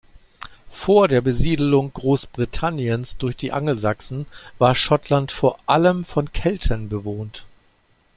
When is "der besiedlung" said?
1.07-1.93